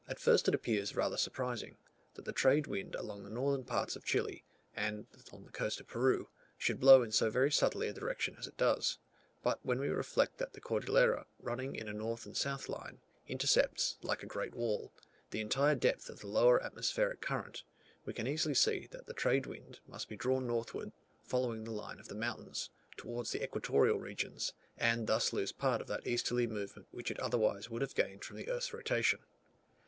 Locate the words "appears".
0.55-0.95